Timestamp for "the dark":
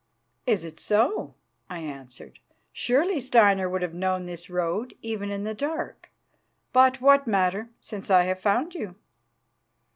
5.43-6.09